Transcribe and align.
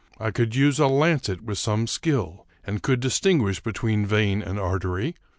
I 0.19 0.31
could 0.31 0.55
use 0.55 0.79
a 0.79 0.87
lancet 0.87 1.43
with 1.43 1.59
some 1.59 1.85
skill, 1.85 2.47
and 2.63 2.81
could 2.81 3.01
distinguish 3.01 3.59
between 3.61 4.07
vein 4.07 4.41
and 4.41 4.57
artery. 4.59 5.15